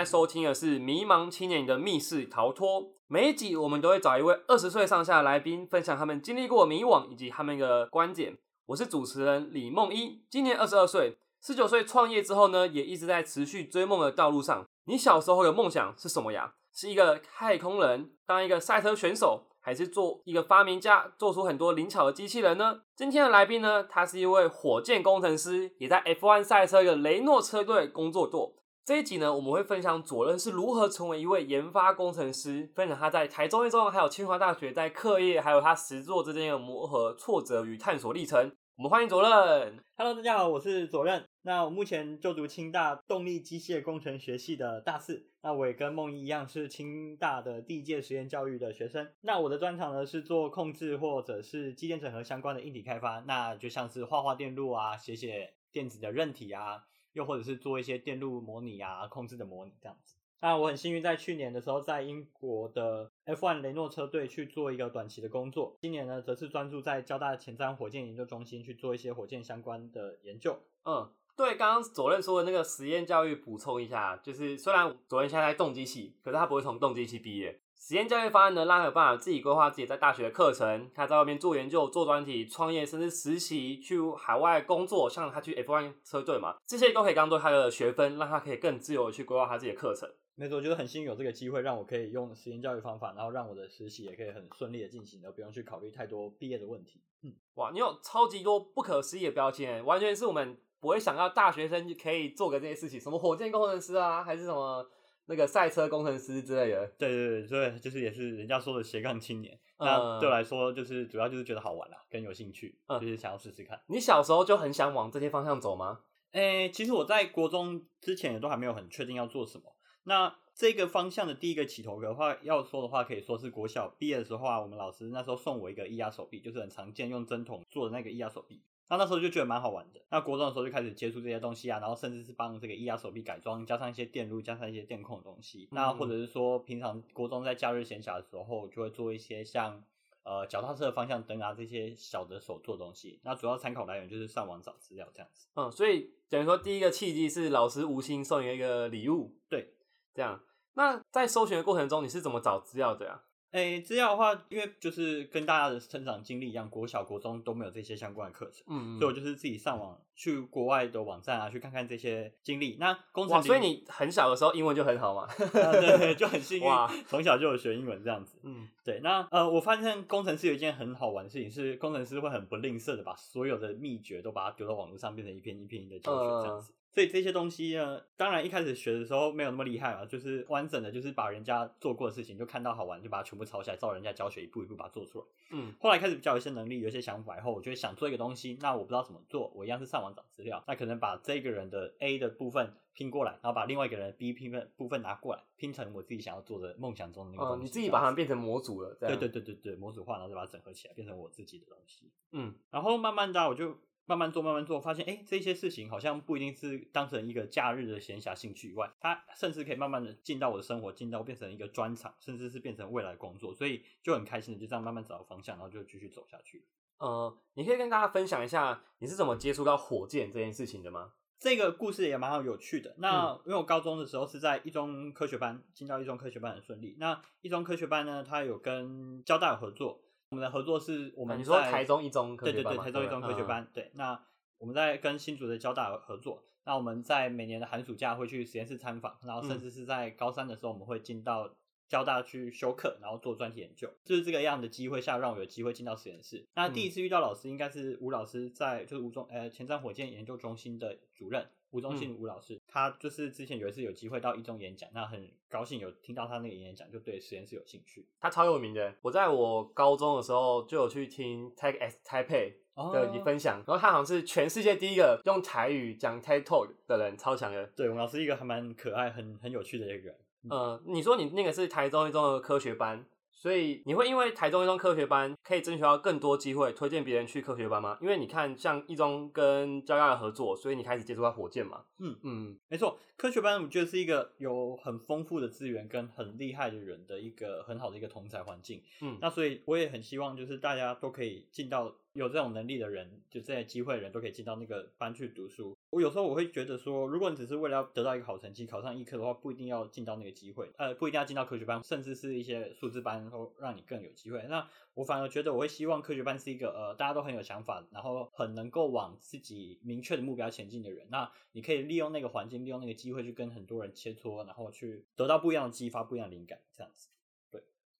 [0.00, 2.82] 在收听的是《迷茫青年的密室逃脱》。
[3.06, 8.38] 每一集我们都会找一位二十岁上下的来宾，分享他们经历过迷惘以及他们的观点。
[8.64, 14.64] 我是主持人李梦一，今年二十二岁，十九岁创业之后呢，也一直在持续追梦的道路上。
[14.86, 16.54] 你小时候的梦想是什么呀？
[16.72, 22.80] 是一个太空人，当一个赛车选手，还是做一个发明家，做出很多灵巧的机器人呢？
[22.96, 28.54] 今天的来宾呢，他是一位火箭工程师，也在 F1 赛车的雷诺车队工作过。
[28.90, 38.50] 这一集呢，我们会分享左任是如何成为一位研发工程师，分享他在台中一中还有清华大学在课业还有他实作之间的磨合、挫折与探索历程。
[38.74, 39.78] 我们欢迎左任。
[39.96, 41.24] Hello，大家好，我是左任。
[41.42, 45.24] 那我目前就读清大动力机械工程学系的大四。
[45.42, 49.08] 那我也跟梦一一样，是清大的第一届实验教育的学生。
[49.20, 60.16] 那我的专长呢是做控制或者是机电整合相关的硬体开发，那就像是画画电路啊，写写电子的韧体啊，又或者是做一些电路模拟啊、控制的模拟这样子。
[60.42, 65.76] 那我很幸运，在去年的时候，在英国的 F1 雷诺车队去做一个短期的工作。
[65.82, 70.58] 今年呢，则是专注在交大前瞻火箭研究中心去做一些火箭相关的研究。
[70.86, 77.60] 嗯，对，刚刚左任说的那个实验教育，补充一下，就是虽然左任现在在动机系，可是他不会从动机系毕业。
[77.80, 90.06] 实验教育方案呢，让他有办法自己规划自己在大学的课程，他在外面做研究、做专题、创业，甚至实习去海外工作，像他去 F1 车队嘛，这些都可以当做他的学分，让他可以更自由的去规划他自己的课程。
[90.34, 97.02] 没错，我觉得很幸运有这个机会，让我可以用实验教育方法，然后让我的实习也可以很顺利的进行，而不用去考虑太多毕业的问题。
[97.22, 104.86] 嗯，哇，你有超级多不可思议的标签，完全是我们不会想到大学生就可以做个这些事情，什么火箭工程师啊，还是什么
[105.30, 106.86] 那个赛车工程师之类的。
[106.98, 109.54] 对对对，所以就是也是人家说的斜杠青年。
[109.78, 113.80] 嗯那对我来说，就是主要就是觉得好玩啦，跟有兴趣，嗯就是想要试试看。
[113.86, 116.00] 你小时候就很想往这些方向走吗？
[116.32, 119.74] 诶，其实我在国中之前也都还没有很确定要做什么。
[120.02, 128.62] 那这个方向的第一个起头的话，要说的话，可以说是国小毕业的时候啊，我们老师那时候送我一个液压手臂，就是很常见用针筒做的那个液压手臂。
[128.90, 130.00] 那那时候就觉得蛮好玩的。
[130.10, 135.68] 那国中的时候就开始接触这些东西啊，然后甚至是帮这个液压手臂改装，加上一些电路，加上一些电控的东西。
[135.70, 139.82] 那或者是说，平常国中在假日闲暇的时候，就会做一些像
[140.24, 143.20] 呃脚踏车的方向灯啊这些小的手做东西。
[143.22, 145.46] 那主要参考来源就是上网找资料这样子。
[145.54, 149.72] 嗯，所以等于说第一个契机是老师无心送你一个礼物，对，
[150.12, 150.42] 这样。
[150.74, 153.22] 那在搜寻的过程中，你是怎么找资料的呀、
[153.52, 162.76] 诶，资料的话，因为就是跟大家的成长经历一样，国小、国中都没有这些相关的课程，嗯所以我就是自己上网去国外的网站啊，去看看这些经历。
[162.78, 165.22] 那工程哇，所以你很小的时候英文就很好嘛？
[165.26, 168.38] 啊对对，就很幸运哇，从小就有学英文这样子。
[168.44, 176.72] 嗯，对，那呃，我发现工程师有一件很好玩的事情，是工程师会很不吝啬的把所有的秘诀都把它丢到网络上，变成一篇一篇的教学这样子。
[176.92, 185.24] 所以这些东西呢，当然一开始学的时候没有那么厉害嘛，就是完整的，就是把人家做过的事情就看到好玩，就把它全部抄下来，照人家教学一步一步把它做出来。
[185.52, 197.62] 嗯，后来开始比较有一些能力，有一些想法以后，我就会想做一个东西，那我不知道怎么做，我一样是上网找资料，那可能把这个人的 A 的部分拼过来，然后把另外一个人的 B 拼分部分拿过来，拼成我自己想要做的梦想中的那个东哦，西。
[197.62, 198.96] 你自己把它变成模组了。
[199.00, 202.10] 对对对对对，模组化，然后再把它整合起来，变成我自己的东西。
[202.32, 203.76] 嗯，然后慢慢的啊、我就
[204.10, 216.66] 慢慢做，慢慢做，发现哎，这些事情好像不一定是当成一个假日的闲暇兴趣以外，它甚至可以慢慢的进到我的生活，进到变成一个专长，甚至是变成未来工作，所以就很开心的就这样慢慢找到方向，然后就继续走下去。
[216.98, 221.12] 呃，你可以跟大家分享一下你是怎么接触到火箭这件事情的吗？
[221.38, 222.94] 这个故事也蛮好有趣的。
[222.98, 226.96] 那因为我高中的时候是在一中科学班，进到一中科学班很顺利。
[226.98, 233.68] 那一中科学班呢，它有跟交大有合作，我们的合作是我们啊你说在台中一中科对对对，台中一中科学嗯班。
[233.74, 234.20] 对，那
[234.58, 236.44] 我们在跟新竹的交大合作。
[236.64, 241.52] 那我们在每年的寒暑假会去实验室参访，然后甚嗯至是在高三的时候，我们会进到
[241.88, 243.90] 交大去修课，然后做专题研究。
[244.04, 246.46] 就是这个样的机会下，让我有机会进到实验室。
[246.54, 258.06] 那第一嗯次遇到老师，应该是吴老师在，就是吴中呃前瞻火箭研究中心的主任吴宗嗯信吴老师，他就是之前有一次有机会到一中演讲，那很高兴有听到他那个演讲，就对实验室有兴趣。
[258.20, 258.94] 他超有名的。
[259.02, 267.66] 我在我高中的时候就有去听 Tech X Taipei 的哦分享，然后他好像是全世界第一个用台语讲 TED Talk 的人，超强的。
[267.76, 270.16] 对，我们老师一个还蛮可爱、很很有趣的一个人。
[270.48, 273.04] 呃，你说你那个是台中一中的科学班，
[273.40, 277.96] 所以你会因为台中一中科学班可以争取到更多机会，推荐别人去科学班吗？
[278.02, 281.82] 因为你看，像一中跟交大的合作，所以你开始接触到火箭嘛。
[282.00, 288.82] 嗯嗯没错，科学班我觉得是一个有很丰富的资源跟很厉害的人的一个很好的一个同才环境。
[289.00, 295.76] 嗯那所以我也很希望就是大家都可以进到有这种能力的人，就这些机会的人都可以进到那个班去读书。
[295.90, 304.44] 我有时候我会觉得说，如果你只是为了要得到一个好成绩，考上医科的话，不一定要进到那个机会，呃，不一定要进到科学班，甚至是一些数字班，都让你更有机会。
[304.48, 311.06] 那我反而觉得，我会希望科学班是一个呃，大家都很有想法，然后很能够往自己明确的目标前进的人。
[311.10, 317.08] 那你可以利用那个环境，利用那个机会去跟很多人切磋，然后去得到不一样的激发，不一样的灵感，这样子。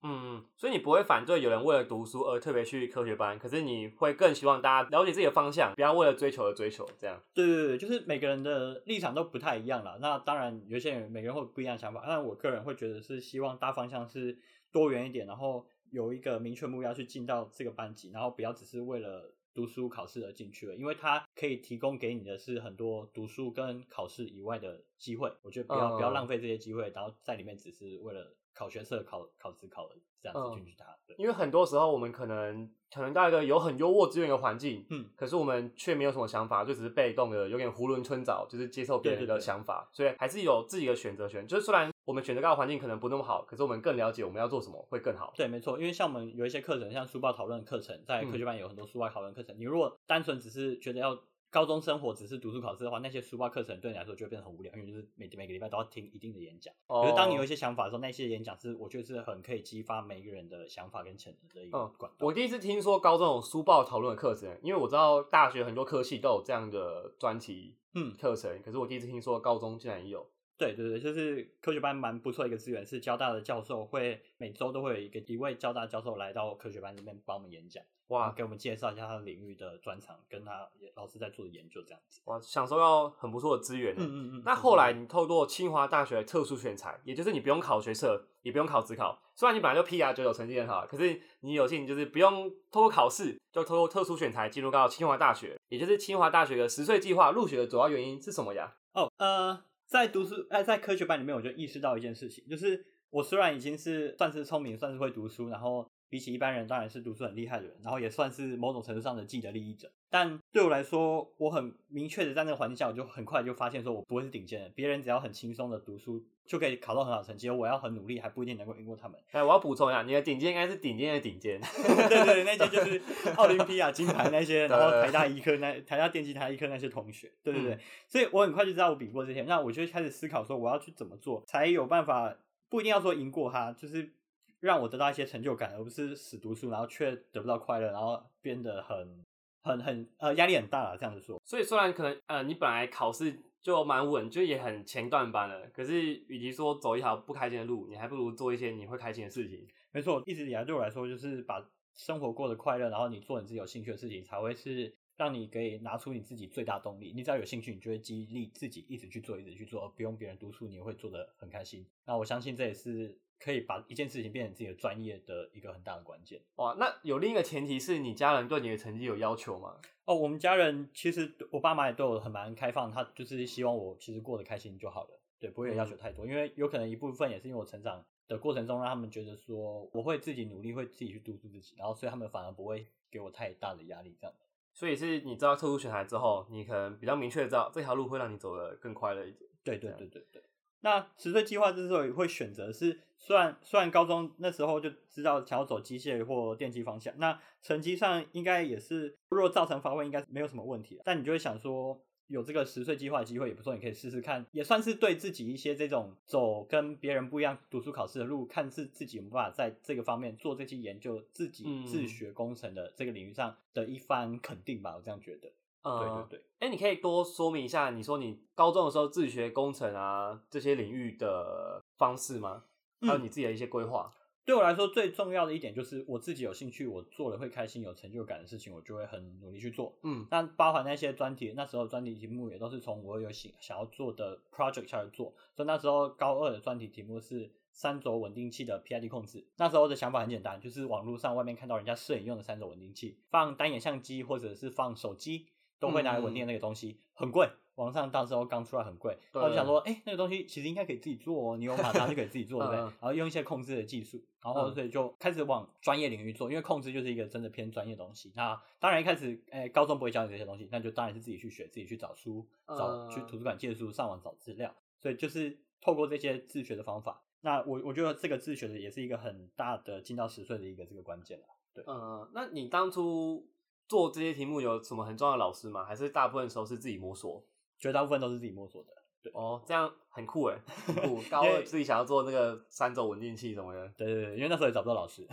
[0.02, 7.22] 嗯，所以你不会反对有人为了读书而特别去科学班，可是你会更希望大家了解自己的方向，不要为了追求而追求，这样。
[7.34, 9.98] 对对对，就是每个人的立场都不太一样了。
[10.00, 12.02] 那当然，有些人每个人会不一样的想法。
[12.06, 14.38] 但我个人会觉得是希望大方向是
[14.72, 25.30] 多元一点，然后有一个明确目标去进到这个班级，然后不要只是为了读书考试而进去了，因为它可以提供给你的是很多读书跟考试以外的机会。
[25.42, 28.34] 我觉得不要不要浪费这些机会，然后在里面只是为了。
[28.54, 41.46] 考学测、考考职考的这样子进去，它对，因为很多时候我们可能可能到一个有很优渥资源的环境，嗯，可是我们却没有什么想法，就只是被动的，有点囫囵吞枣，就是接受别人的想法，所以还是有自己的选择权。
[41.46, 45.32] 就是虽然我们选择到的环境可能不那么好，可是我们更了解我们要做什么会更好。
[45.36, 49.56] 对，没错，因为像我们有一些课程，像书报讨论课程，在科学班有很多书报讨论课程。
[49.58, 51.18] 你如果单纯只是觉得要。
[51.50, 56.72] 高中生活只是读书考试的话，那些书报课程对你来说就会变得很无聊，因为就是每每个礼拜都要听一定的演讲。
[56.86, 62.26] 可是当你有一些想法的时候，那些演讲是我觉得是很可以激发每个人的想法跟潜能的一个管道。
[62.26, 70.30] 我第一次听说高中有书报讨论的课程，因为我知道大学很多科系都有这样的专题嗯课程，可是我第一次听说高中竟然也有。
[70.56, 83.94] 对对对，就是科学班蛮不错一个资源，是交大的教授会每周都会有一个一位交大教授来到科学班这边帮我们演讲，哇，给我们介绍一下他的领域的专长，跟他老师在做的研究这样子，哇，享受到很不错的资源。
[83.96, 84.42] 嗯嗯嗯。
[84.44, 98.74] 那后来你透过清华大学特殊选材，也就是你不用考学测，也不用考职考，虽然你本来就 P R 九九成绩很好，可是你有幸就是不用透过考试，就透过特殊选材进入到清华大学，也就是清华大学的十岁计划入学的主要原因是什么呀？
[98.92, 99.64] 哦，呃。
[99.86, 109.90] 在读书，哎，在科学班里面，我就意识到一件事情，就是我虽然已经是算是聪明，算是会读书，然后比起一般人当然是读书很厉害的人，然后也算是某种程度上的既得利益者。
[110.10, 114.68] 但对我来说，我很明确的在那个环境下，我就很快就发现说我不会是顶尖的。
[114.70, 119.16] 别人只要很轻松的读书就可以考到很好成绩，我要很努力还不一定能够赢过他们。
[119.30, 121.60] 哎，我要补充一下，你的顶尖应该是顶尖的顶尖。
[122.10, 123.00] 对对，那些就是
[123.36, 127.30] 奥林匹亚金牌那些， 然后台大医科那台大电机、台大医科那些同学。
[127.44, 127.78] 对对对，
[128.08, 132.36] 所以我很快就知道我比不过这些，那我就开始思考说我要去怎么做才有办法，
[132.68, 134.12] 不一定要说赢过他，就是
[134.60, 139.24] 让我得到一些成就感，而不是死读书，然后却得不到快乐，然后变得很
[139.62, 140.96] 很很呃压力很大了。
[140.96, 149.66] 这样子说，所以虽然可能呃你本来考试就蛮稳，就也很前段班了，可是与其说走一条不开心的路，你还不如做一些你会开心的事情。
[149.92, 151.62] 没错，一直以来对我来说，就是把
[151.94, 157.12] 生活过得快乐，然后你做你自己有兴趣的事情，才会是让你可以拿出你自己最大动力。
[157.14, 161.86] 你只要有兴趣，你就会激励自己一直去做，一直去做，而不用别人督促，你会做得很开心。
[162.06, 166.40] 那我相信这也是可以把一件事情变成自己的专业的一个很大的关键。
[166.56, 169.78] 哇，那有另一个前提是你家人对你的成绩有要求吗？
[170.06, 178.02] 哦，我们家人其实我爸妈也对我很蛮开放，他就是希望我其实过得开心就好了，对，不会要求太多，因为有可能一部分也是因为我成长。
[178.30, 184.32] 的过程中，让他们觉得说我会自己努力，会自己去督促自己，然后所以他们反而不会给我太大的压力，这样。
[184.72, 189.50] 所以是你知道特殊选材之后，你可能比较明确知道这条路会让你走得更快乐一点。
[189.62, 190.42] 对对对对对。
[190.80, 201.00] 那十岁计划之所以会选择是，虽然虽然高中那时候就知道想要走机械或电机方向，那成绩上应该也是如果造成发挥，应该没有什么问题。
[201.04, 202.00] 但你就会想说。
[202.30, 214.94] 有这个十岁计划的机会也不错，你可以试试看，也算是对自己一些这种走跟别人不一样读书考试的路，看是自己有办法在这个方面做这些研究，自己自学工程的这个领域上的一番肯定吧。
[214.96, 215.50] 我这样觉得。
[215.82, 216.44] 对对对。
[216.60, 222.62] 哎，你可以多说明一下，你说你高中的时候自学工程啊这些领域的方式吗？
[223.00, 224.12] 还有你自己的一些规划。
[224.50, 229.96] 对我来说最重要的一点就是我自己有兴趣，我做了会开心、有成就感的事情，我就会很努力去做。
[230.02, 235.32] 嗯，但包含那些专题，那时候专题题目也都是从我有想想要做的 project 下来做。
[235.54, 239.46] 所以那时候高二的专题题目是三轴稳定器的 PID 控制。
[239.56, 245.46] 那时候的想法很简单，就是网络上外面看到人家摄影用的三轴稳定器，放单眼相机或者是放手机。
[245.78, 247.48] 都会拿来稳定那个东西，很贵。
[247.80, 252.78] 网上到时候刚出来很贵，我就想说，哎，那个东西其实应该可以自己做哦，你有马达就可以自己做，对不对？
[252.78, 258.30] 然后用一些控制的技术，然后所以就开始往专业领域做，因为控制就是一个真的偏专业东西。
[258.36, 264.74] 那当然一开始，哎，高中不会教你这些东西，那就当然是自己去学，自己去找书，找去图书馆借书，上网找资料。
[264.98, 271.46] 所以就是透过这些自学的方法，那我我觉得这个自学的也是一个很大的进到十岁的一个这个关键了。
[271.72, 273.48] 对，嗯，那你当初。
[273.90, 275.84] 做这些题目有什么很重要的老师吗？
[275.84, 277.44] 还是大部分时候是自己摸索？
[277.80, 278.90] 绝大部分都是自己摸索的。
[279.22, 281.20] 对哦，这样很酷哎， 很酷。
[281.28, 283.86] 高二自己想要做那个三轴稳定器什么的。
[283.96, 285.26] 对对对，因为那时候也找不到老师，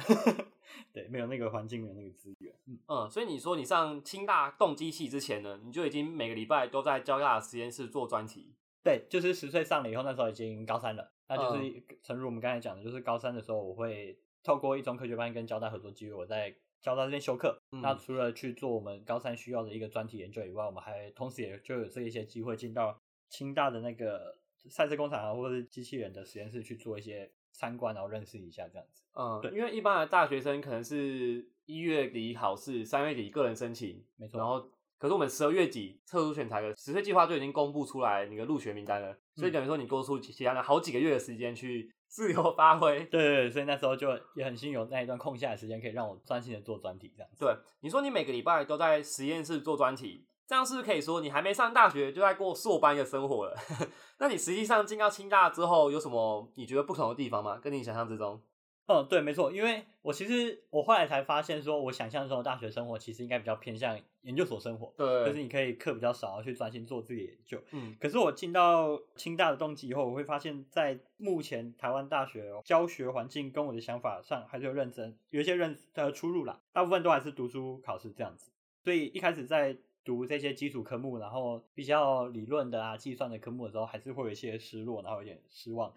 [0.91, 2.53] 对，没有那个环境，没有那个资源。
[2.87, 8.53] 嗯，所以你说你上清大动机系之前呢，你就已经每个礼拜都在交大实验室做专题。
[8.83, 11.11] 对，就是十岁上了以后，那时候已经高三了。
[11.29, 17.59] 那就是诚如我们刚才讲的，就是高三的时候，我会透过一中科学班跟交大合作机会，我在交大这边修课。
[17.81, 24.37] 那除了去做我们高三需要的一个专题研究以外，我们还同时也就有这一些机会进到清大的那个
[24.69, 29.03] 赛车工厂啊，或者是机器人的实验室去做一些参观，然后认识一下这样子。
[29.13, 34.37] 嗯，对，因为一般的大学生可能是一月底考试，三月底个人申请，没错。
[34.37, 39.17] 然后，可是我们十二月底特殊选材的十岁计划就已经公布出来你的入学名单了。
[39.35, 43.03] 所以等于说，你多出其他的好几个月的时间去自由发挥。
[43.05, 47.29] 对对对，所以那时候就也很幸有那一段空下的时间，可以让我专心的做专题这样。
[47.39, 53.55] 对，你说你每个礼拜都在实验室做专题，这样是不是可以说你还没上大学就在过硕班的生活了？
[54.19, 57.59] 那你实际上进到清大之后，有什么你觉得不同的地方吗？
[57.61, 58.41] 跟你想象之中？
[58.87, 67.61] 嗯，对，没错，因为我其实我后来才发现，说我想象中的大学生活其实应该比较偏向研究所生活，对，就是你可以课比较少，去专心做自己的研究。
[67.71, 78.51] 嗯，可是我进到清大的动机以后，我会发现，在目前台湾大学教学环境跟我的想法上还是有认真有一些认的出入啦，大部分都还是读书考试这样子。
[78.81, 79.75] 所以一开始在
[80.05, 85.91] 读这些基础科目，然后比较理论的啊、计算的科目的时候，还是会有一些失落，然后有点失望。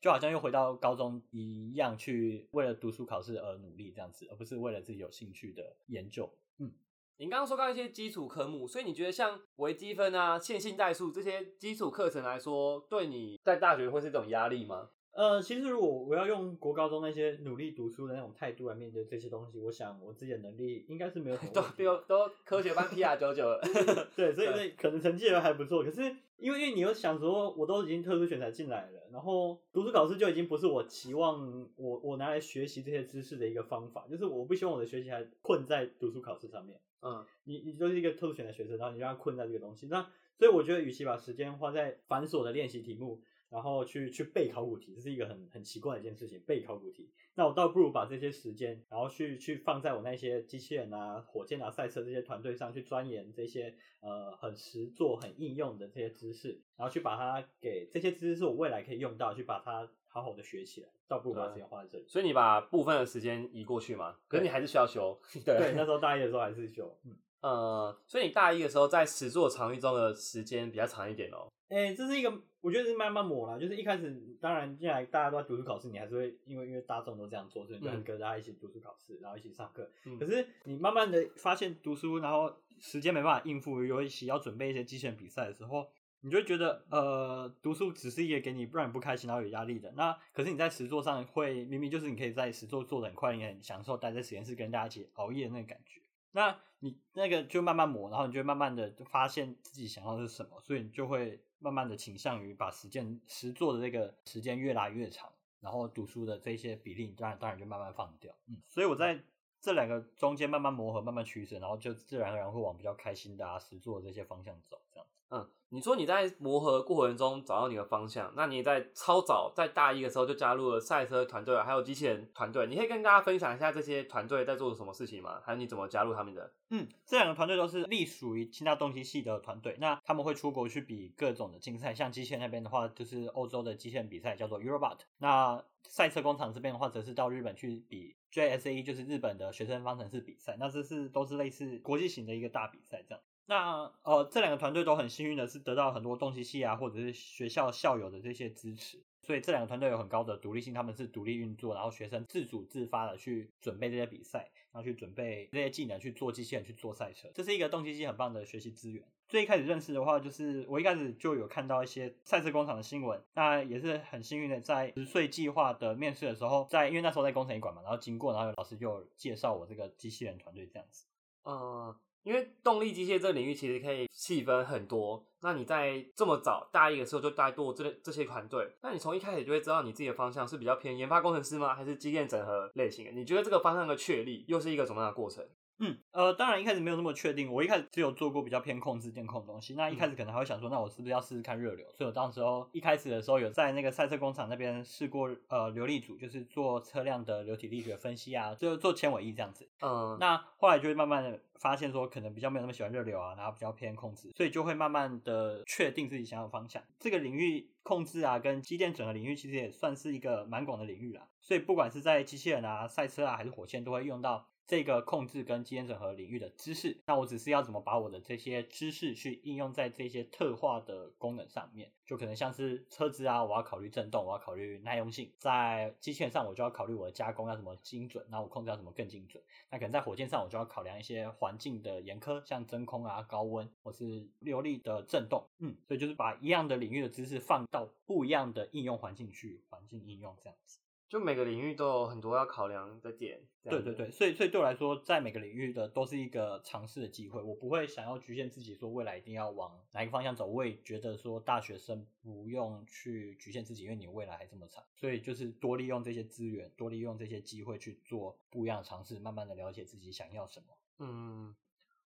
[0.00, 6.32] 就好像又回到高中一样，去为了读书考试而努力这样子，而不是为了自己有兴趣的研究。
[6.58, 6.72] 嗯，
[7.18, 14.90] 你刚刚说到一些基础科目，所以你觉得像微积分啊、线性代数这些基础课程来说，对你在大学会是一种压力吗？
[15.12, 23.60] 呃，其实如果我要用国高中那些努力读书的那种态度来面对这些东西，我想我自己的能力应该是没有都都都科学班 P R 九九了。
[24.16, 25.82] 对，所以那可能成绩也还不错。
[25.82, 26.02] 可是
[26.38, 36.80] 因为因为你又想说，我都已经特殊选材进来了，然后读书考试就已经不是我期望我我拿来学习这些知识的一个方法，就是我不希望我的学习还困在读书考试上面。
[37.02, 43.20] 嗯，你你就是一个特殊选材学生，然后你让他困在这个东西，那所以我觉得，与其把时间花在繁琐的练习题目。
[43.50, 46.40] 然后去去背考古题，这是一个很很奇怪的一件事情。
[46.46, 60.88] 背考古题，那我倒不如把这些时间，然后去去放在我那些机器人啊、火箭啊、赛车这些团队上去钻研这些呃很实做、很应用的这些知识，然后去把它给这些知识是我未来可以用到，去把它好好的学起来。
[61.08, 62.04] 倒不如把时间花在这里。
[62.06, 64.16] 所以你把部分的时间移过去嘛？
[64.28, 65.20] 可是你还是需要修。
[65.44, 66.96] 对， 那时候大一的时候还是修。
[67.04, 71.48] 嗯呃，所以你大一的时候在实做场域中的时间比较长一点哦。
[71.70, 73.56] 哎，这是一个，我觉得是慢慢磨啦。
[73.56, 79.88] 就是一开始，当然进来大家都在读书考试，你还是会因为因为大众都这样做，所以你就跟大家一起读书考试，然后一起上课。
[80.18, 85.86] 可是你慢慢的发现读书，然后时间没办法应付，尤其要准备一些机器人比赛的时候，
[86.22, 89.92] 你就觉得呃，读书只是一个给你不然你不开心，然后有压力的。
[89.92, 96.00] 那可是你在实作上会明明就是你可以在实作做的很快，也很享受待在实验室跟大家一起熬夜那个感觉。
[96.32, 101.40] 那你那个就慢慢磨，然后你就慢慢的发现自己想要的是什么，所以你就会。
[101.60, 108.34] 慢慢的倾向于把实践实做的这个时间越来越长，然后读书的这些比例当然当然就慢慢放掉。
[108.46, 109.22] 嗯，所以我在
[109.60, 115.19] 这两个中间慢慢磨合，慢慢取舍，然后就自然而然会往比较开心的啊实做的这些方向走，这样子。
[115.30, 125.40] 嗯，你说你在磨合过程中找到你的方向，那你在超早在大一的时候就加入了赛车团队，还有机器人团队，你可以跟大家分享一下这些团队在做什么事情吗？
[125.44, 126.52] 还有你怎么加入他们的？
[126.70, 143.22] 嗯，这两个团队都是隶属于清大动机系的团队，那他们会出国去比各种的竞赛，像机器人那边的话，就是欧洲的机器人比赛叫做 Eurobot，那赛车工厂这边的话，则是到日本去比 JSA，就是日本的学生方程式比赛，那这是都是类似国际型的一个大比赛这样。
[143.50, 159.04] 那呃，这两个团队都很幸运的是得到很多动机系啊，或者是学校校友的这些支持，所以这两个团队有很高的独立性，他们是独立运作，然后学生自主自发的去准备这些比赛，然后去准备这些技能去做机器人去做赛车，这是一个动机系很棒的学习资源。
[159.26, 171.04] 最一开始认识的话，就是我一开始就有看到一些赛车工厂的新闻，那也是很幸运的，在十岁计划的面试的时候，在因为那时候在工程一馆嘛，然后经过，然后有老师就介绍我这个机器人团队这样子，
[171.42, 171.96] 嗯。
[172.22, 181.74] 因为动力机械这个领域其实可以细分很多，那你在这么早大一的时候就带过这这些团队，那你从一开始就会知道你自己的方向是比较偏研发工程师吗？
[181.74, 183.12] 还是机电整合类型的？
[183.12, 185.44] 你觉得这个方向的确立又是一个什么样的过程？
[185.80, 189.74] 嗯，呃，当然一开始没有那么确定，我一开始只有做过比较偏控制电控的东西。
[189.74, 191.86] 那一开始可能还会想说，那我是不是要试试看热流？
[191.96, 199.66] 所以我当时候一开始的时候有在那个赛车工厂那边试过，呃，流力组，就是做车辆的流体力学分析啊，就做纤维翼这样子。
[199.80, 206.82] 嗯，那后来就会慢慢的发现说，可能比较没有那么喜欢热流啊，然后比较偏控制，所以就会慢慢的确定自己想要的方向。
[206.98, 211.26] 这个领域控制啊，跟机电整合领域其实也算是一个蛮广的领域啦。
[211.40, 214.46] 所以不管是在机器人啊、赛车啊，还是火箭，都会用到。
[214.70, 229.42] 这个控制跟基因整合领域的知识，那我只是要怎么把我的这些知识去应用在这些特化的功能上面，就可能像是车子啊，我要考虑震动，我要考虑耐用性；在机器人上，我就要考虑我的加工要怎么精准，那我控制要怎么更精准。
[229.72, 235.44] 那可能在火箭上，我就要考量一些环境的严苛，像真空啊、高温或是流力的震动。
[235.58, 240.78] 嗯，所以就是把一样的领域的知识放到不一样的应用环境去，环境应用这样子。
[241.10, 243.40] 就每个领域都有很多要考量的点。
[243.64, 247.42] 对对对，所以所以对我来说，在每个领域的都是一个尝试的机会。
[247.42, 250.46] 我不会想要局限自己，说未来一定要往哪一个方向走。
[250.46, 254.82] 我也觉得说，大学生不用去局限自己，因为你未来还这么长。
[254.94, 260.66] 所以就是多利用这些资源，多利用这些机会去做不一样的尝试，慢慢的了解自己想要什么。
[261.00, 261.54] 嗯，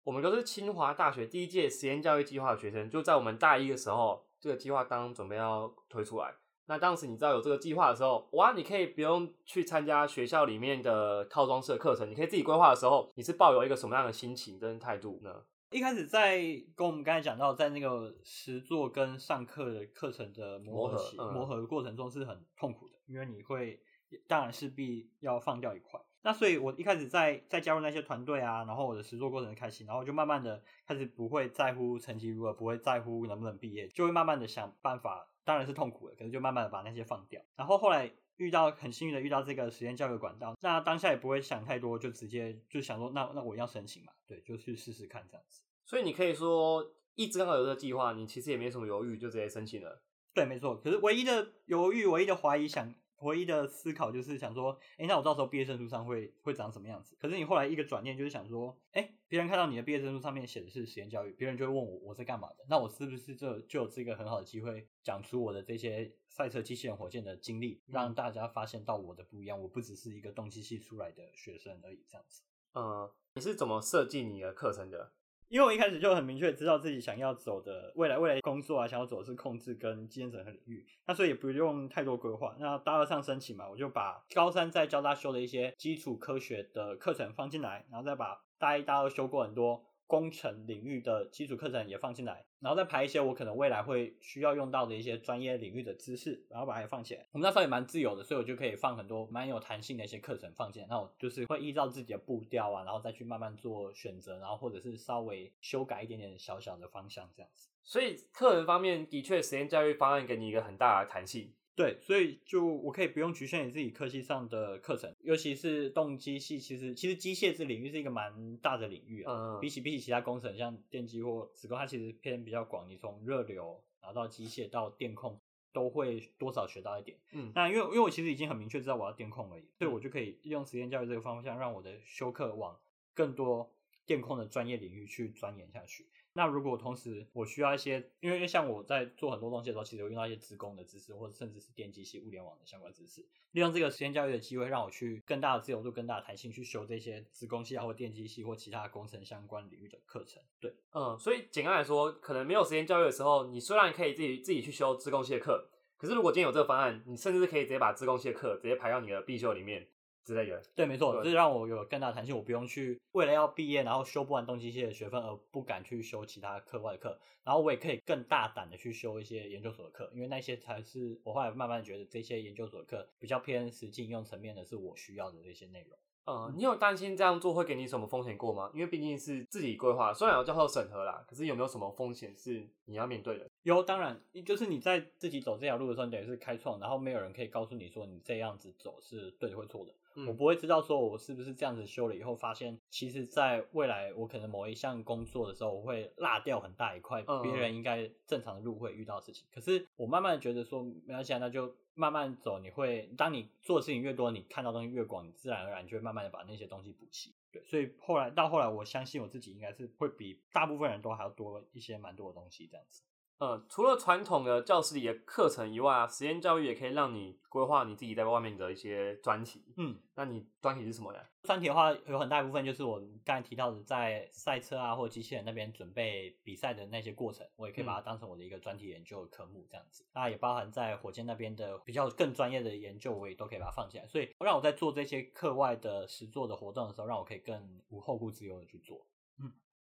[0.05, 6.33] 我们都是清华大学第一届实验教育计划的学生，就在我们大一的时候，这个计划刚准备要推出来。
[6.65, 15.43] 那当时你知道有这个计划的时候，哇，你可以不用去参加学校里面的套装式的课程，你可以自己规划的时候，你是抱有一个什么样的心情跟态度呢？
[15.71, 16.39] 一开始在
[16.75, 23.79] 跟我们刚才讲到，在那个实作跟上课的课程的磨合磨合的过程中是很痛苦的，因为你会
[24.27, 25.99] 当然势必要放掉一块。
[26.21, 35.27] 那所以我一开始在在加入那些团队啊，然后我的实作过程很开心，然后就慢慢的开始不会在乎成绩如何，不会在乎能不能毕业，就会慢慢的想办法。
[35.43, 37.41] 当然是痛苦的，可是就慢慢的把那些放掉。
[37.55, 45.61] 然后后来遇到很幸运的遇到这个实验教育管道，那当下也不会想太多，就直接就想说，那那我要申请嘛，对，就去试试看这样子。
[45.85, 46.85] 所以你可以说，
[47.15, 50.01] 一直刚好有这个计划，你其实也没什么犹豫，就直接申请了。
[50.33, 50.75] 对，没错。
[50.77, 52.93] 可是唯一的犹豫，唯一的怀疑，想。
[53.23, 57.15] 唯一的思考就是想说，哎，那我到时候毕业证书上会会长什么样子？
[57.19, 62.65] 可是你后来一个转念就是想说，哎，别人看到你的毕业证书上面写的是实验教育，别人就会问我我在干嘛的？
[62.69, 69.59] 那我是不是就就有这个很好的机会讲出我的这些赛车机器人火箭的经历，让大家发现到我的不一样？
[69.59, 72.43] 我不只是一个动机系出来的学生而已，这样子。
[72.73, 75.13] 嗯，你是怎么设计你的课程的？
[75.49, 82.55] 因为我一开始就很明确知道自己想要走的未来未来工作啊，想要走的是控制跟基因整合领域，那所以也不用太多规划。
[82.59, 89.83] 那大二上申请嘛，我就把高三在交大修的一些基础科学的课程放进来，然后再把大一、大二修过很多。
[90.13, 97.25] 工程领域的基础课程也放进来，然后再排一些我可能未来会需要用到的一些专业领域的知识，然后把它也放起来。
[97.31, 100.87] 我们那时候也蛮自由的，所以我就可以放很多蛮有弹性的一些课程放进来。
[100.87, 107.69] 那我就是会依照自己的步调啊，然后再去慢慢做选择，然后或者是稍微修改一点点小小的方向这样子。
[107.81, 111.51] 所以课程方面的确，实验教育方案给你一个很大的弹性。
[111.75, 119.57] 对，所以就我可以不用局限于自己科系上的课程，尤其是动机系，其实其实机械这领域是一个蛮大的领域啊。
[119.59, 122.87] 比起比起其他工程，像电机或子工，它其实偏比较广。
[122.87, 127.17] 你从热流然后到机械到电控，都会多少学到一点。
[127.31, 132.79] 嗯，那因为因为我其实已经很明确知道我要电控而已，所以我就可以利用实验教育这个方向，让我的修课往
[133.15, 133.73] 更多
[134.05, 136.05] 电控的专业领域去钻研下去。
[136.35, 150.41] 那如果同时我需要一些，因为像我在做很多东西的时候，其实我用到一些职工的知识，或者甚至是电机系、物联网的相关知识，利用这个实验教育的机会，让我去更大的自由度、更大的弹性去修这些职工系啊，或电机系或其他工程相关领域的课程。
[150.59, 159.87] 对，嗯，所以简单来说，可能没有实验教育的时候，你虽然可以自己自己去修职工系的课，可是如果今天有这个方案，你甚至是可以直接把职工系的课直接排到你的必修里面。
[160.23, 175.97] 之类的，对，没错，这让我有更大弹性，我不用去为了要毕业，然后修不完动机系的学分而不敢去修其他课外课，然后我也可以更大胆的去修一些研究所的课，因为那些才是我后来慢慢觉得这些研究所的课比较偏实际应用层面的，是我需要的这些内容。
[176.25, 178.71] 呃，你有担心这样做会给你什么风险过吗？
[178.73, 183.45] 因为毕竟是自己规划，虽然有教授审核啦，可是有没有什么风险是你要面对的？
[183.63, 189.93] 有，当然，就是你在自己走这条路的时候，你等于是开创，然后没有人可以告诉你说你这样子走是对的，会错的。
[190.27, 199.47] 我不会知道说我是不是这样子修了以后，发现其实在未来我可能某一项工作的时候，我会落掉很大一块别人应该正常的路会遇到的事情。
[199.53, 202.59] 可是我慢慢的觉得说没关系，那就慢慢走。
[202.59, 207.33] 你会当你做的事情越多，你看到东西越广，你自然而然就会慢慢的把那些东西补齐。
[207.51, 213.03] 对，所以后来到后来，我相信我自己应该是会比大部分人都还要多一些蛮多的东西这样子。
[213.43, 219.61] 呃，除了传统的教室里的课程以外啊，实验教育也可以让你规划你自己在外面的一些专题。
[219.75, 221.21] 嗯，那你专题是什么呀？
[221.41, 230.05] 专题的话，有很大一部分就是我刚才提到的，在赛车啊或者机器人那边准备比赛的那些过程，我也可以把它当成我的一个专题研究科目这样子。
[230.13, 234.07] 那也包含在火箭那边的比较更专业的研究，我也都可以把它放进来。
[234.07, 239.05] 所以让我在做这些课外的实作的活动的时候，让我可以更无后顾之忧的去做。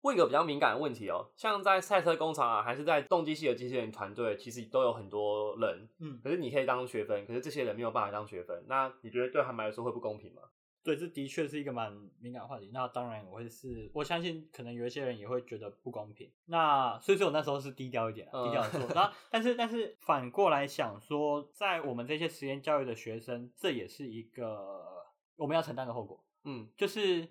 [0.02, 10.42] 问一个比较敏感的问题哦，像在赛车工厂啊，还是在动机系的机器人团队，其实都有很多人，嗯，可是你可以当学分，可是这些人没有办法当学分，那你觉得对他们来说会不公平吗？
[10.82, 12.70] 对，这的确是一个蛮敏感的话题。
[12.72, 16.32] 那当然，我会是我相信，可能有一些人也会觉得不公平。
[16.46, 18.80] 那所以说我那时候是低调一点，嗯低调的做。
[18.94, 25.04] 然后，但是但是反过来想说，在我们这些实验教育的学生，这也是一个
[25.36, 26.24] 我们要承担的后果。
[26.44, 27.28] 嗯就是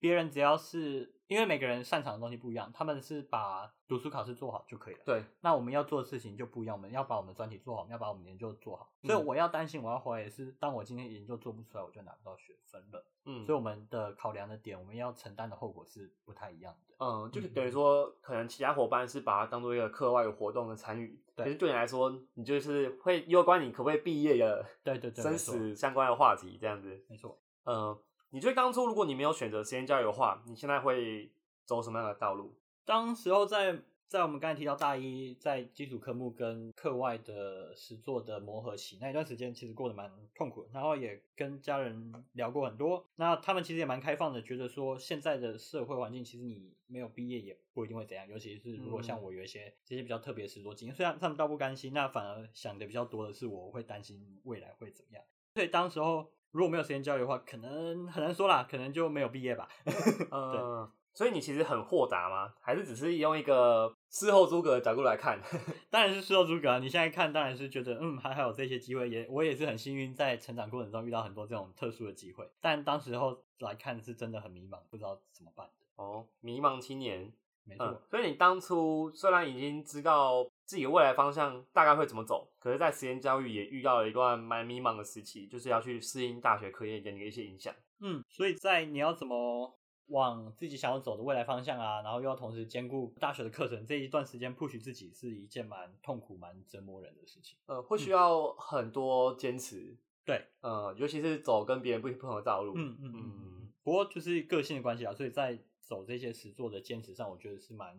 [0.00, 5.00] 别人只要是因为每个人擅长的东西不一样，他们是把读书考试做好就可以了。
[5.06, 8.92] 对，那我们要做的事情就不一样，我们要把我们的专题做好，我们要把我们的研究做好。
[9.04, 13.06] 所以嗯我要担心，我要怀疑是，当我今天研究做不出来，我就拿不到学分了。
[13.26, 16.96] 嗯，所以我们的考量的点，我们要承担的后果是不太一样的。
[16.98, 27.04] 嗯，就是等于说，可能其他伙伴是把它当做一个课外活动的参与，对可是对你来说，你就是会攸关你可不可以毕业的对对对，生死相关的话题，这样子。
[27.08, 27.38] 没错。
[27.64, 27.96] 嗯，
[28.30, 31.30] 你觉得当初如果你没有选择实验教育的话，你现在会
[31.64, 32.54] 走什么样的道路？
[32.84, 43.06] 当时候在在我们刚才提到大一在基础科目跟课外的实作的磨合期那一段时间，其实过得蛮痛苦的，然后也跟家人聊过很多。
[43.14, 55.24] 那他们其实也蛮开放的，觉得说现在的社会环境，其实你没有毕业也不一定会怎样，尤其是如果像嗯我有一些这些比较特别的实作经验，虽然他们倒不甘心，那反而想的比较多的是我会担心未来会怎么样。
[55.54, 59.68] 所以当时候如果没有时间教育的话，可能很难说啦，可能就没有毕业吧。
[60.30, 62.52] 嗯，所以你其实很豁达吗？
[62.60, 65.40] 还是只是用一个事后诸葛的角度来看？
[65.90, 66.78] 当然是事后诸葛啊！
[66.78, 72.50] 你现在看，当然是觉得嗯，还好有这些机会，也我也是很幸运，在成长过程中遇到很多这种特殊的机会。
[72.60, 75.72] 但当时候来看，是真的很迷茫，不知道怎么办的。
[76.02, 77.32] 哦，迷茫青年。
[77.62, 87.74] 没错，嗯，所以你当初虽然已经知道自己的未来方向大概会怎么走，可是，在实验教育也遇到了一段蛮迷茫的时期，就是要去适应大学科业给你的一些影响。
[87.98, 97.58] 嗯，所以在你要怎么往自己想要走的未来方向啊，然后又要同时兼顾大学的课程，这一段时间 push 自己是一件蛮痛苦、蛮折磨人的事情。
[97.66, 102.74] 呃，会需要很多坚持，对，呃，尤其是走跟别人不不同的道路。
[102.76, 103.72] 嗯嗯嗯。
[103.82, 105.58] 不过就是个性的关系啊，所以在
[105.90, 107.98] 走这些实做的坚持上，我觉得是蛮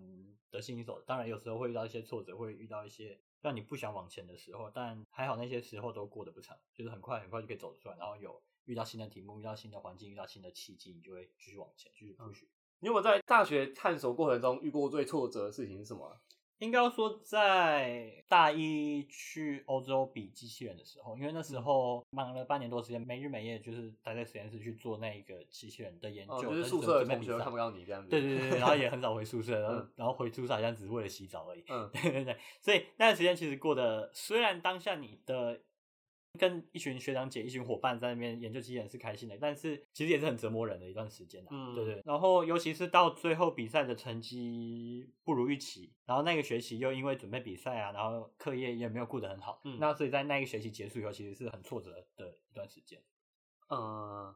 [0.49, 1.03] 得心应手的。
[1.05, 12.45] 当然，有时候会遇到一些挫折，会遇到一些让你不想往前的时候，但还好那些时候都过得不长，就是很快很快就可以走出来，然后有遇到新的题目，遇到新的环境，遇到新的契机，你就会继续往前，继续 push。
[12.79, 16.21] 你有没有在大学探索过程中遇过最挫折的事情是什么啊？
[16.61, 28.09] 应该要说，在大一去欧洲比机器人的时候，因为那时候忙了半年多时间，没日没夜，就是待在实验室去做那一个机器人的研究，哦，就是宿舍的同学看不到你这样子。
[28.09, 31.63] 对对对，对然后也很少回宿舍，然后、嗯然后回宿舍好像只是为了洗澡而已。
[31.67, 35.59] 嗯对对对，所以那段时间其实过得，虽然当下你的
[36.39, 41.47] 跟一群学长姐、一群伙伴在那边研究机器人是开心的，但是其实也是很折磨人的一段时间啊。
[41.51, 42.01] 嗯对对。
[42.05, 53.01] 然后尤其是到最后比赛的成绩不如预期，然后那个学期又因为准备比赛啊，然后课业也没有顾得很好，嗯那所以在那个学期结束以后，其实是很挫折的一段时间。
[53.69, 54.33] 嗯，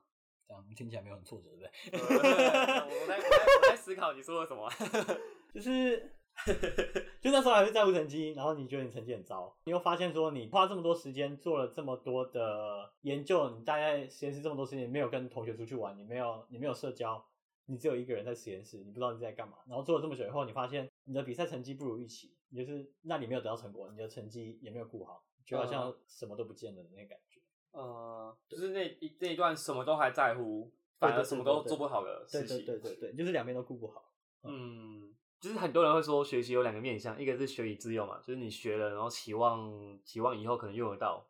[0.47, 2.29] 这样听起来没有很挫折，对不对？
[2.47, 4.69] 呃我在我在我在思考你说了什么。
[5.53, 6.14] 就是
[7.21, 17.25] 就那时候还是在乎成绩，然后你觉得你成绩很糟，你又发现说你花这么多时间做了这么多的研究，你待在实验室这么多时间，你没有跟同学出去玩，你没有你没有社交，
[17.65, 19.57] 你只有一个人在实验室，你不知道你在干嘛。
[19.67, 27.39] 然后做了这么久以后，你发现你的比赛成绩不如预期，你就是那你没有得到成果，你的成绩也没有顾好，就好像什么都不见了的那感觉。
[27.71, 32.65] 呃，就是那一那一段什么都还在乎，反而对对什么都对对做不好的对事情。
[32.65, 34.13] 对对对对，就是两边都顾不好。
[34.43, 35.13] 嗯，
[35.45, 39.71] 就是很多人会说学习有两个面向，一个是学以致用嘛，就是你学了，然后期望
[40.03, 41.23] 期望以后可能用得到，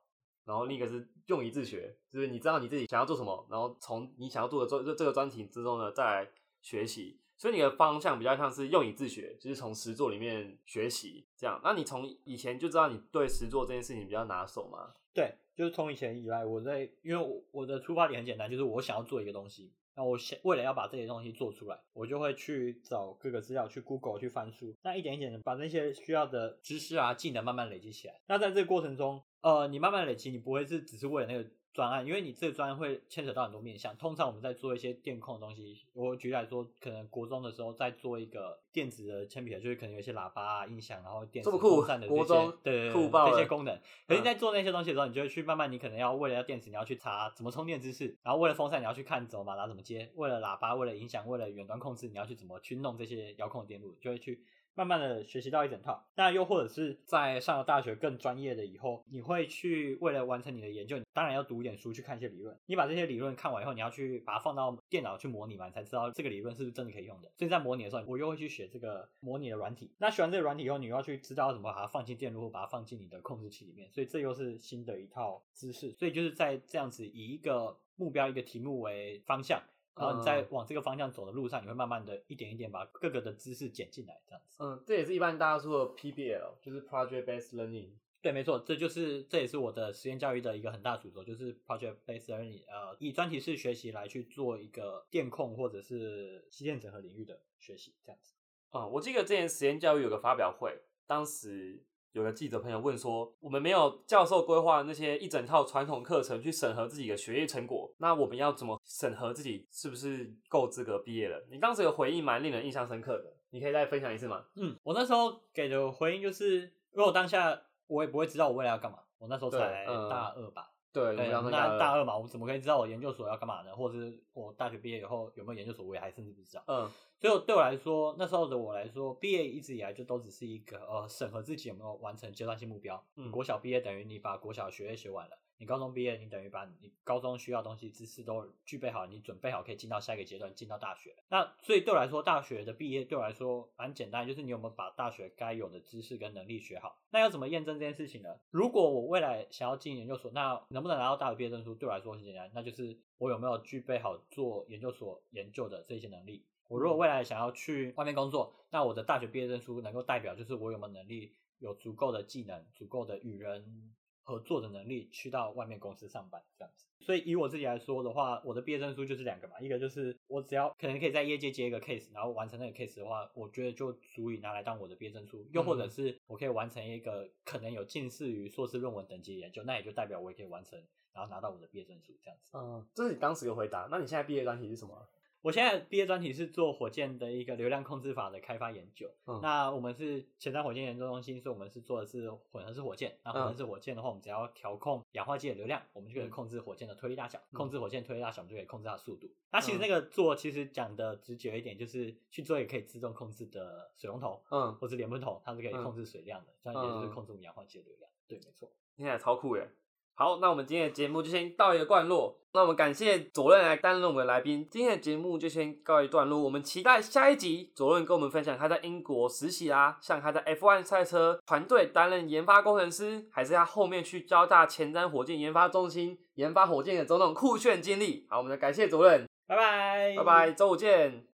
[0.45, 6.29] 然后另一个是用以自学，就是你知道你自己想要做什么，然后从你想要做的专这这个专题之中呢再来
[6.61, 7.19] 学习。
[7.35, 11.59] 所以你的方向比较像是用以自学，就是从实作里面学习这样。
[11.61, 14.93] 那你从以前就知道你对实作这件事情比较拿手吗？
[15.13, 28.19] 对，就是从以前以来，我在因为我我的出发点很简单，就是我想要做一个东西，那我先为了要把这些东西做出来，我就会去找各个资料，去 Google 去翻书，那一点一点的把那些需要的知识啊、技能慢慢累积起来。
[28.27, 33.93] 那在这个过程中，呃，你慢慢累积，你不会是只是为了那个专案，因为你这个专案会牵扯到很多面向。
[33.97, 43.77] 通常我们在做一些电控的东西，我举例来说，可能国中的时候在做一个电子的铅笔盒，就是可能有一些喇叭啊、音响，然后电子风扇的这些国中对对对这些功能。
[44.07, 54.41] 可是在做那些东西的时候，你就会去慢慢，你可能要为了要电池，你要去查怎么充电姿势，然后为了风扇你要去看怎么把它怎么接，为了喇叭、为了音响、为了远端控制，你要去怎么去弄这些遥控电路，就会去
[54.75, 56.05] 慢慢的学习到一整套。
[56.15, 62.55] 那又或者是在上了大学更专业的以后，你会去为了完成你的研究，当然要读一点书，去看一些理论。
[62.65, 67.31] 你把这些理论看完以后，你要去把它放到电脑去模拟嘛，你才知道这个理论是不是真的可以用的。
[67.37, 69.91] 所以在模拟的时候，我又会去学这个模拟的软体。
[69.97, 73.89] 那学完这个软体以后，你又要去知道怎么把它放进电路，或把它放进你的控制器里面。
[73.91, 75.93] 所以这又是新的一套知识。
[75.93, 79.61] 所以就是在这样子以一个目标、一个题目为方向。
[79.95, 84.57] 然后你在往这个方向走的路上，你会慢慢的一点一点把各个的知识捡进来，这样子。
[84.63, 87.91] 嗯，这也是一般大家说的 PBL，就是 Project Based Learning。
[88.21, 98.33] 对，没错，这就是这也是我的实验教育的一个很大主轴，就是 project based learning，呃，以专题式学习来去做一个电控或者是机电整合领域的学习，这样子。
[98.71, 101.83] 啊、我记得之前实验教育有个发表会，当时
[102.15, 111.45] 有个记者朋友问说，我们没有教授规划那些一整套传统课程去审核自己的学业成果，那我们要怎么审核自己是不是够资格毕业了？
[111.51, 114.45] 你当时有回应蛮令人印象深刻的，你可以再分享一次吗？
[114.55, 116.61] 嗯，我那时候给的回应就是，
[116.93, 120.69] 因为我当下我也不会知道我未来要干嘛，我那时候才嗯大二吧。
[121.03, 123.75] 对，那大二嘛，我怎么可以知道我研究所要干嘛呢？
[123.75, 126.63] 或者是我大学毕业以后有没有研究所，我也还甚至不知道。
[126.67, 133.03] 嗯所以对我来说，那时候的我来说，毕业一直以来就都只是一个呃审核自己有没有完成阶段性目标。
[133.15, 141.15] 嗯国小毕业等于你把国小学业学完了，你高中毕业你等于把你高中需要的东西知识都具备好，你准备好可以进到下一个阶段，进到大学。
[141.29, 146.99] 那所以对我来说，大学的毕业对我来说蛮简单，就是你有没有把大学该有的知识跟能力学好。
[147.09, 148.37] 那要怎么验证这件事情呢？
[148.51, 156.45] 如果我未来想要进研究所，那能不能拿到大学毕业证书，对我来说很简单，那就是我有没有具备好做研究所研究的这些能力。
[156.67, 163.93] 我如果未来想要去外面工作，那我的大学毕业证书能够代表就是我有没有能力，有足够的技能、足够的与人
[164.25, 166.85] 合作的能力，去到外面公司上班这样子。
[166.99, 175.47] 所以以我自己来说的话，我的毕业证书就是两个嘛，一个就是我只要可能可以在业界接一个 case，然后完成那个 case 的话，我觉得就足以拿来当我的毕业证书。
[175.51, 180.83] 又或者是我可以完成一个可能有近似于硕士论文等级的研究，那也就代表我也可以完成，
[181.13, 182.57] 然后拿到我的毕业证书这样子。
[182.57, 183.87] 嗯，这是你当时的回答。
[183.91, 185.07] 那你现在毕业专题是什么？
[185.45, 189.07] 我现在毕业专题是做火箭的一个流量控制法的开发研究。
[189.27, 193.15] 嗯那我们是前瞻火箭研究中心，所以我们是做的是混合式火箭。
[193.23, 197.37] 那混合式火箭的话，我们只要调控氧化剂的流量，我们就可以嗯控制火箭的推力大小。
[197.37, 199.29] 嗯控制火箭推力大小，我们就可以控制它的速度。
[199.51, 208.09] 那其实嗯那个做其实讲的直觉一点，就是去做一个可以自动控制的水龙头，嗯，或是莲蓬头，它是可以嗯控制水量的，这样也就是嗯控制我们氧化剂的流量。
[208.27, 208.67] 对，没错。
[208.95, 209.69] 听起来超酷耶！
[210.17, 212.37] 好，那我们今天的节目就先到一个段落。
[212.53, 216.39] 那我们感谢左任来担任我们的来宾，今天的节目就先告一段落。
[216.39, 228.25] 我们期待下一集左任跟我们分享他在英国实习啊，像他在 F1 赛车团队担任研发工程师，还是他后面去交大前瞻火箭研发中心研发火箭的种种酷炫经历。
[228.29, 231.23] 好，我们感谢左任，拜拜，拜拜，周五见。